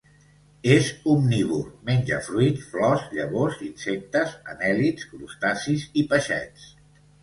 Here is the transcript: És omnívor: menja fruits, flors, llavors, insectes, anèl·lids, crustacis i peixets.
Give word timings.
És 0.75 0.87
omnívor: 1.15 1.67
menja 1.91 2.19
fruits, 2.29 2.65
flors, 2.73 3.05
llavors, 3.19 3.63
insectes, 3.71 4.37
anèl·lids, 4.57 5.09
crustacis 5.15 5.91
i 6.05 6.11
peixets. 6.13 6.71